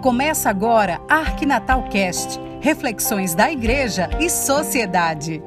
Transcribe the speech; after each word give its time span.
Começa 0.00 0.48
agora 0.48 0.98
Arquinatal 1.10 1.82
Cast, 1.90 2.40
reflexões 2.62 3.34
da 3.34 3.52
igreja 3.52 4.08
e 4.18 4.30
sociedade. 4.30 5.42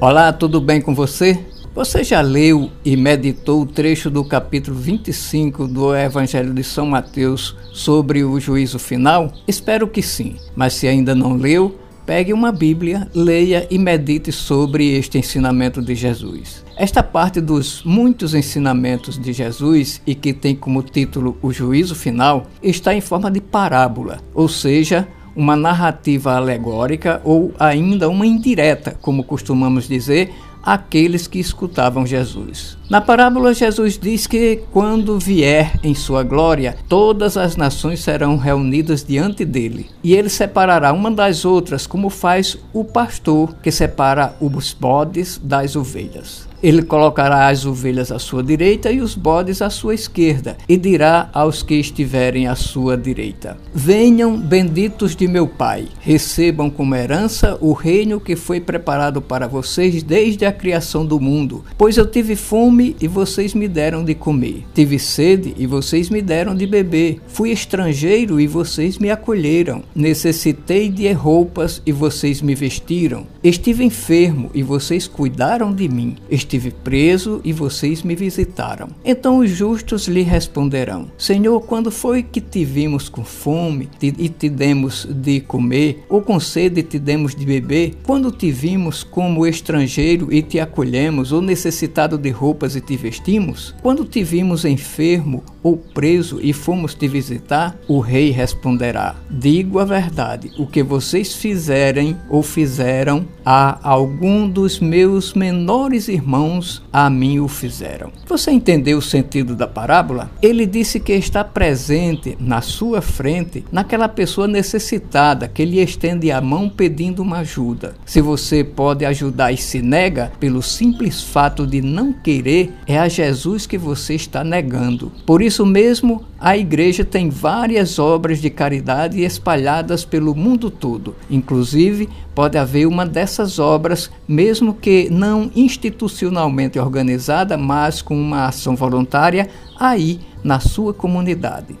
Olá, 0.00 0.32
tudo 0.32 0.60
bem 0.60 0.80
com 0.80 0.92
você? 0.92 1.38
Você 1.76 2.02
já 2.02 2.20
leu 2.20 2.72
e 2.84 2.96
meditou 2.96 3.62
o 3.62 3.66
trecho 3.66 4.10
do 4.10 4.24
capítulo 4.24 4.76
25 4.76 5.68
do 5.68 5.94
Evangelho 5.94 6.52
de 6.52 6.64
São 6.64 6.86
Mateus 6.86 7.56
sobre 7.72 8.24
o 8.24 8.40
juízo 8.40 8.80
final? 8.80 9.32
Espero 9.46 9.86
que 9.86 10.02
sim, 10.02 10.38
mas 10.56 10.72
se 10.72 10.88
ainda 10.88 11.14
não 11.14 11.36
leu, 11.36 11.78
Pegue 12.06 12.34
uma 12.34 12.52
Bíblia, 12.52 13.08
leia 13.14 13.66
e 13.70 13.78
medite 13.78 14.30
sobre 14.30 14.94
este 14.94 15.16
ensinamento 15.16 15.80
de 15.80 15.94
Jesus. 15.94 16.62
Esta 16.76 17.02
parte 17.02 17.40
dos 17.40 17.82
muitos 17.82 18.34
ensinamentos 18.34 19.18
de 19.18 19.32
Jesus 19.32 20.02
e 20.06 20.14
que 20.14 20.34
tem 20.34 20.54
como 20.54 20.82
título 20.82 21.38
O 21.40 21.50
Juízo 21.50 21.94
Final 21.94 22.46
está 22.62 22.94
em 22.94 23.00
forma 23.00 23.30
de 23.30 23.40
parábola, 23.40 24.20
ou 24.34 24.48
seja, 24.48 25.08
uma 25.34 25.56
narrativa 25.56 26.34
alegórica 26.34 27.22
ou 27.24 27.54
ainda 27.58 28.06
uma 28.10 28.26
indireta, 28.26 28.94
como 29.00 29.24
costumamos 29.24 29.88
dizer, 29.88 30.30
aqueles 30.64 31.26
que 31.26 31.38
escutavam 31.38 32.06
Jesus. 32.06 32.78
Na 32.88 33.00
parábola, 33.00 33.54
Jesus 33.54 33.98
diz 33.98 34.26
que 34.26 34.62
quando 34.72 35.18
vier 35.18 35.78
em 35.82 35.94
sua 35.94 36.22
glória, 36.22 36.76
todas 36.88 37.36
as 37.36 37.56
nações 37.56 38.00
serão 38.02 38.36
reunidas 38.36 39.04
diante 39.04 39.44
dele, 39.44 39.90
e 40.02 40.14
ele 40.14 40.28
separará 40.28 40.92
uma 40.92 41.10
das 41.10 41.44
outras, 41.44 41.86
como 41.86 42.08
faz 42.08 42.56
o 42.72 42.84
pastor 42.84 43.54
que 43.62 43.70
separa 43.70 44.34
os 44.40 44.72
bodes 44.72 45.40
das 45.42 45.76
ovelhas. 45.76 46.48
Ele 46.64 46.80
colocará 46.80 47.48
as 47.48 47.66
ovelhas 47.66 48.10
à 48.10 48.18
sua 48.18 48.42
direita 48.42 48.90
e 48.90 49.02
os 49.02 49.14
bodes 49.14 49.60
à 49.60 49.68
sua 49.68 49.94
esquerda, 49.94 50.56
e 50.66 50.78
dirá 50.78 51.28
aos 51.34 51.62
que 51.62 51.74
estiverem 51.74 52.46
à 52.46 52.54
sua 52.54 52.96
direita: 52.96 53.58
Venham, 53.74 54.34
benditos 54.38 55.14
de 55.14 55.28
meu 55.28 55.46
Pai, 55.46 55.86
recebam 56.00 56.70
como 56.70 56.94
herança 56.94 57.58
o 57.60 57.74
reino 57.74 58.18
que 58.18 58.34
foi 58.34 58.62
preparado 58.62 59.20
para 59.20 59.46
vocês 59.46 60.02
desde 60.02 60.46
a 60.46 60.52
criação 60.52 61.04
do 61.04 61.20
mundo. 61.20 61.62
Pois 61.76 61.98
eu 61.98 62.06
tive 62.10 62.34
fome 62.34 62.96
e 62.98 63.06
vocês 63.06 63.52
me 63.52 63.68
deram 63.68 64.02
de 64.02 64.14
comer, 64.14 64.64
tive 64.72 64.98
sede 64.98 65.52
e 65.58 65.66
vocês 65.66 66.08
me 66.08 66.22
deram 66.22 66.54
de 66.54 66.66
beber, 66.66 67.20
fui 67.26 67.50
estrangeiro 67.50 68.40
e 68.40 68.46
vocês 68.46 68.96
me 68.96 69.10
acolheram, 69.10 69.82
necessitei 69.94 70.88
de 70.88 71.12
roupas 71.12 71.82
e 71.84 71.92
vocês 71.92 72.40
me 72.40 72.54
vestiram, 72.54 73.26
estive 73.42 73.84
enfermo 73.84 74.50
e 74.54 74.62
vocês 74.62 75.06
cuidaram 75.06 75.70
de 75.70 75.86
mim. 75.90 76.16
Estive 76.30 76.53
estive 76.54 76.70
preso 76.70 77.40
e 77.44 77.52
vocês 77.52 78.02
me 78.02 78.14
visitaram. 78.14 78.88
Então 79.04 79.38
os 79.38 79.50
justos 79.50 80.06
lhe 80.06 80.22
responderão: 80.22 81.10
Senhor, 81.18 81.60
quando 81.62 81.90
foi 81.90 82.22
que 82.22 82.40
te 82.40 82.64
vimos 82.64 83.08
com 83.08 83.24
fome 83.24 83.88
e 84.00 84.28
te 84.28 84.48
demos 84.48 85.06
de 85.10 85.40
comer, 85.40 86.04
ou 86.08 86.22
com 86.22 86.38
sede 86.38 86.80
e 86.80 86.82
te 86.82 86.98
demos 86.98 87.34
de 87.34 87.44
beber? 87.44 87.94
Quando 88.04 88.30
te 88.30 88.50
vimos 88.50 89.02
como 89.02 89.46
estrangeiro 89.46 90.32
e 90.32 90.42
te 90.42 90.60
acolhemos, 90.60 91.32
ou 91.32 91.42
necessitado 91.42 92.16
de 92.16 92.30
roupas 92.30 92.76
e 92.76 92.80
te 92.80 92.96
vestimos? 92.96 93.74
Quando 93.82 94.04
te 94.04 94.22
vimos 94.22 94.64
enfermo 94.64 95.42
ou 95.62 95.76
preso 95.76 96.38
e 96.40 96.52
fomos 96.52 96.94
te 96.94 97.08
visitar? 97.08 97.76
O 97.88 97.98
rei 97.98 98.30
responderá: 98.30 99.16
Digo 99.28 99.78
a 99.78 99.84
verdade, 99.84 100.50
o 100.58 100.66
que 100.66 100.82
vocês 100.82 101.34
fizerem 101.34 102.16
ou 102.28 102.42
fizeram 102.42 103.26
a 103.44 103.78
algum 103.82 104.48
dos 104.48 104.78
meus 104.78 105.34
menores 105.34 106.08
irmãos 106.08 106.43
mãos 106.44 106.82
a 106.92 107.08
mim 107.08 107.40
o 107.40 107.48
fizeram. 107.48 108.12
Você 108.28 108.50
entendeu 108.50 108.98
o 108.98 109.02
sentido 109.02 109.56
da 109.56 109.66
parábola? 109.66 110.30
Ele 110.42 110.66
disse 110.66 111.00
que 111.00 111.12
está 111.14 111.42
presente 111.42 112.36
na 112.38 112.60
sua 112.60 113.00
frente, 113.00 113.64
naquela 113.72 114.08
pessoa 114.08 114.46
necessitada 114.46 115.48
que 115.48 115.64
lhe 115.64 115.80
estende 115.80 116.30
a 116.30 116.40
mão 116.40 116.68
pedindo 116.68 117.22
uma 117.22 117.38
ajuda. 117.38 117.94
Se 118.04 118.20
você 118.20 118.62
pode 118.62 119.06
ajudar 119.06 119.52
e 119.52 119.56
se 119.56 119.80
nega, 119.80 120.32
pelo 120.38 120.62
simples 120.62 121.22
fato 121.22 121.66
de 121.66 121.80
não 121.80 122.12
querer, 122.12 122.72
é 122.86 122.98
a 122.98 123.08
Jesus 123.08 123.66
que 123.66 123.78
você 123.78 124.14
está 124.14 124.44
negando. 124.44 125.10
Por 125.24 125.40
isso 125.40 125.64
mesmo, 125.64 126.24
a 126.38 126.58
igreja 126.58 127.04
tem 127.06 127.30
várias 127.30 127.98
obras 127.98 128.38
de 128.38 128.50
caridade 128.50 129.22
espalhadas 129.22 130.04
pelo 130.04 130.34
mundo 130.34 130.70
todo. 130.70 131.16
Inclusive, 131.30 132.06
pode 132.34 132.58
haver 132.58 132.86
uma 132.86 133.06
dessas 133.06 133.58
obras, 133.58 134.10
mesmo 134.26 134.74
que 134.74 135.08
não 135.10 135.50
institucionalmente 135.54 136.78
organizada, 136.78 137.56
mas 137.56 138.02
com 138.02 138.16
uma 138.16 138.46
ação 138.46 138.74
voluntária 138.74 139.48
aí 139.78 140.20
na 140.42 140.60
sua 140.60 140.92
comunidade. 140.92 141.76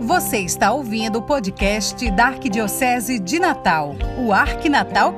Você 0.00 0.38
está 0.38 0.70
ouvindo 0.70 1.18
o 1.18 1.22
podcast 1.22 2.08
da 2.10 2.26
Arquidiocese 2.26 3.18
de 3.18 3.38
Natal, 3.38 3.96
o 4.18 4.32
Arquinatal 4.32 5.14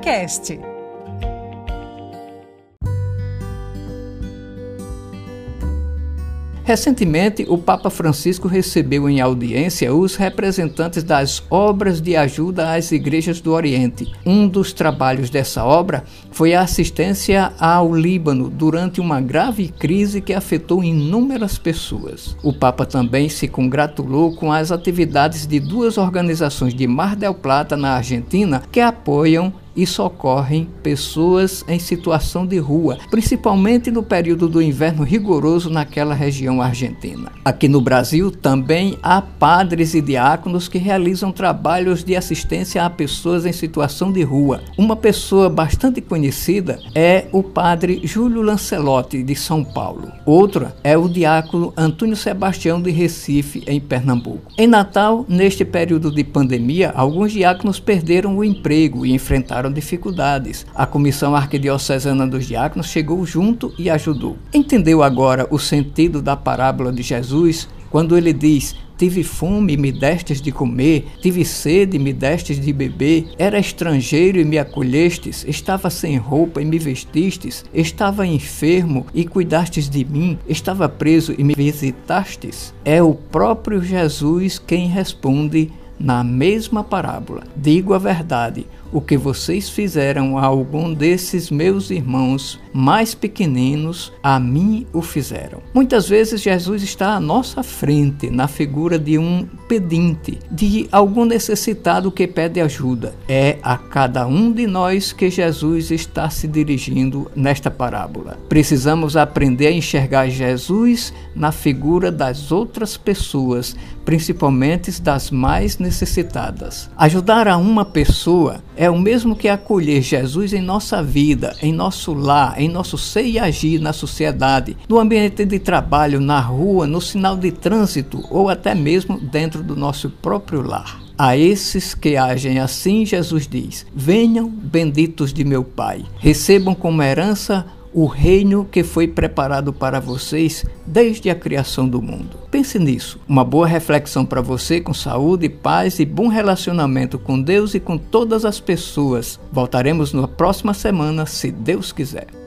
Recentemente, 6.67 7.47
o 7.49 7.57
Papa 7.57 7.89
Francisco 7.91 8.49
recebeu 8.49 9.09
em 9.09 9.21
audiência 9.21 9.95
os 9.95 10.17
representantes 10.17 11.05
das 11.05 11.41
obras 11.49 12.01
de 12.01 12.17
ajuda 12.17 12.75
às 12.75 12.91
igrejas 12.91 13.41
do 13.41 13.53
Oriente. 13.53 14.13
Um 14.27 14.49
dos 14.49 14.73
trabalhos 14.73 15.31
dessa 15.31 15.65
obra 15.65 16.03
foi 16.33 16.55
a 16.55 16.63
assistência 16.63 17.53
ao 17.61 17.95
Líbano 17.95 18.51
durante 18.51 19.01
uma 19.01 19.21
grave 19.21 19.69
crise 19.69 20.21
que 20.21 20.35
afetou 20.35 20.83
inúmeras 20.83 21.57
pessoas. 21.57 22.37
O 22.43 22.53
Papa 22.53 22.85
também 22.85 23.29
se 23.29 23.47
congratulou 23.47 24.35
com 24.35 24.51
as 24.51 24.73
atividades 24.73 25.47
de 25.47 25.61
duas 25.61 25.97
organizações 25.97 26.75
de 26.75 26.89
Mar 26.89 27.15
del 27.15 27.35
Plata, 27.35 27.77
na 27.77 27.93
Argentina, 27.93 28.61
que 28.73 28.81
apoiam 28.81 29.53
e 29.77 29.87
socorrem 29.87 30.69
pessoas 30.83 31.65
em 31.69 31.79
situação 31.79 32.47
de 32.47 32.59
rua, 32.59 32.99
principalmente 33.11 33.91
no 33.91 34.03
período 34.03 34.49
do 34.49 34.63
inverno 34.63 35.05
rigoroso 35.05 35.69
naquela 35.69 36.15
região 36.15 36.63
argentina. 36.63 37.31
Aqui 37.45 37.69
no 37.69 37.81
Brasil 37.81 38.31
também 38.31 38.99
há 39.03 39.21
padres 39.21 39.95
e 39.95 40.01
diáconos 40.01 40.69
que 40.69 40.79
realizam 40.79 41.31
trabalhos 41.31 42.03
de 42.03 42.17
assistência 42.17 42.85
a 42.85 42.91
pessoas 42.91 43.45
em 43.45 43.53
situação 43.53 44.11
de 44.11 44.23
rua. 44.23 44.63
Uma 44.79 44.97
pessoa 44.97 45.49
bastante 45.49 46.01
conhecida 46.01 46.79
é 46.95 47.27
o 47.33 47.43
padre 47.43 48.01
Júlio 48.05 48.43
Lancelotti 48.43 49.23
de 49.23 49.35
São 49.35 49.63
Paulo. 49.63 50.11
Outra 50.25 50.75
é 50.83 50.97
o 50.97 51.09
diácono 51.09 51.73
Antônio 51.77 52.17
Sebastião 52.17 52.81
de 52.81 52.91
Recife, 52.91 53.63
em 53.67 53.81
Pernambuco. 53.81 54.53
Em 54.57 54.67
Natal, 54.67 55.25
neste 55.29 55.65
período 55.65 56.11
de 56.11 56.25
pandemia, 56.25 56.93
alguns 56.95 57.33
diáconos 57.33 57.79
perderam 57.79 58.37
o 58.37 58.45
emprego 58.45 59.05
e 59.05 59.13
enfrentaram 59.13 59.66
dificuldades. 59.71 60.67
A 60.75 60.87
Comissão 60.87 61.35
Arquidiocesana 61.35 62.27
dos 62.27 62.47
Diáconos 62.47 62.89
chegou 62.89 63.25
junto 63.25 63.73
e 63.79 63.91
ajudou. 63.91 64.37
Entendeu 64.53 65.03
agora 65.03 65.47
o 65.51 65.59
sentido 65.59 66.21
da 66.21 66.37
parábola 66.37 66.93
de 66.93 67.03
Jesus 67.03 67.69
quando 67.91 68.17
ele 68.17 68.33
diz: 68.33 68.75
Tive 68.99 69.23
fome 69.23 69.75
e 69.75 69.77
me 69.77 69.93
destes 69.93 70.41
de 70.41 70.51
comer, 70.51 71.07
tive 71.21 71.45
sede 71.45 71.97
e 71.97 72.01
me 72.01 72.13
destes 72.13 72.59
de 72.59 72.73
beber, 72.73 73.29
era 73.39 73.59
estrangeiro 73.59 74.39
e 74.39 74.45
me 74.45 74.59
acolhestes, 74.59 75.45
estava 75.47 75.91
sem 75.91 76.17
roupa 76.17 76.63
e 76.63 76.65
me 76.65 76.79
vestistes, 76.79 77.65
estava 77.75 78.27
enfermo 78.27 79.07
e 79.15 79.25
cuidastes 79.25 79.89
de 79.89 80.05
mim, 80.05 80.39
estava 80.49 80.89
preso 80.89 81.35
e 81.37 81.45
me 81.45 81.55
visitastes. 81.55 82.75
É 82.85 83.03
o 83.03 83.15
próprio 83.15 83.83
Jesus 83.83 84.59
quem 84.59 84.89
responde 84.89 85.71
na 85.99 86.23
mesma 86.23 86.85
parábola. 86.85 87.45
Digo 87.57 87.95
a 87.95 87.99
verdade: 87.99 88.67
o 88.93 89.01
que 89.01 89.17
vocês 89.17 89.69
fizeram 89.69 90.39
a 90.39 90.45
algum 90.45 90.93
desses 90.93 91.51
meus 91.51 91.91
irmãos 91.91 92.61
mais 92.73 93.15
pequeninos, 93.15 94.13
a 94.23 94.39
mim 94.39 94.87
o 94.93 95.01
fizeram. 95.01 95.63
Muitas 95.73 96.09
vezes 96.09 96.43
Jesus 96.43 96.83
está 96.83 97.15
à 97.15 97.21
nossa 97.21 97.63
frente, 97.63 98.29
na 98.31 98.47
figura 98.47 98.99
de 98.99 99.19
um 99.19 99.47
pedinte, 99.67 100.39
de 100.51 100.87
algum 100.93 101.25
necessitado 101.25 102.13
que 102.13 102.27
pede 102.27 102.61
ajuda. 102.61 103.15
É 103.27 103.59
a 103.63 103.79
cada 103.79 104.27
um 104.27 104.53
de 104.53 104.67
nós 104.67 105.13
que 105.13 105.31
Jesus 105.31 105.91
está 105.91 106.29
se 106.29 106.47
dirigindo 106.47 107.31
nesta 107.35 107.71
parábola. 107.71 108.39
Precisamos 108.49 109.17
aprender 109.17 109.69
a 109.69 109.73
enxergar 109.73 110.29
Jesus 110.29 111.15
na 111.35 111.53
figura 111.53 112.13
das 112.13 112.53
outras 112.53 112.97
pessoas, 112.97 113.75
principalmente 114.05 115.01
das 115.01 115.31
mais 115.31 115.79
necessitadas. 115.79 116.91
Ajudar 116.97 117.49
a 117.49 117.57
uma 117.57 117.85
pessoa 117.85 118.63
é 118.77 118.91
o 118.91 118.99
mesmo 118.99 119.35
que 119.35 119.49
acolher 119.49 120.03
Jesus 120.03 120.53
em 120.53 120.61
nossa 120.61 121.03
vida, 121.03 121.57
em 121.63 121.73
nosso 121.73 122.13
lar, 122.13 122.61
em 122.61 122.69
nosso 122.69 122.99
ser 122.99 123.25
e 123.25 123.39
agir 123.39 123.81
na 123.81 123.93
sociedade, 123.93 124.77
no 124.89 124.99
ambiente 124.99 125.45
de 125.45 125.59
trabalho, 125.59 126.21
na 126.21 126.41
rua, 126.41 126.87
no 126.87 127.01
sinal 127.01 127.37
de 127.37 127.51
trânsito 127.51 128.23
ou 128.31 128.49
até 128.49 128.75
mesmo 128.75 129.19
dentro 129.19 129.63
do 129.63 129.75
nosso 129.75 130.11
próprio 130.11 130.63
lar. 130.63 131.01
A 131.19 131.35
esses 131.35 131.95
que 131.95 132.15
agem 132.15 132.59
assim, 132.59 133.07
Jesus 133.07 133.49
diz: 133.49 133.87
Venham, 133.95 134.51
benditos 134.51 135.33
de 135.33 135.45
meu 135.45 135.65
Pai, 135.65 136.05
recebam 136.19 136.75
como 136.75 137.03
herança 137.03 137.65
o 137.97 138.05
reino 138.05 138.69
que 138.71 138.85
foi 138.85 139.09
preparado 139.09 139.73
para 139.73 139.99
vocês 139.99 140.67
desde 140.87 141.31
a 141.31 141.35
criação 141.35 141.89
do 141.89 142.03
mundo. 142.03 142.37
Pense 142.51 142.79
nisso. 142.79 143.19
Uma 143.27 143.43
boa 143.43 143.67
reflexão 143.67 144.27
para 144.27 144.43
você 144.43 144.83
com 144.83 144.93
saúde, 144.93 145.49
paz 145.49 145.99
e 145.99 146.05
bom 146.05 146.29
relacionamento 146.29 147.19
com 147.19 147.41
Deus 147.41 147.75
e 147.75 147.81
com 147.81 147.97
todas 147.97 148.45
as 148.45 148.61
pessoas. 148.61 149.41
Voltaremos 149.51 150.13
na 150.13 150.29
próxima 150.29 150.75
semana, 150.75 151.25
se 151.25 151.51
Deus 151.51 151.91
quiser. 151.91 152.46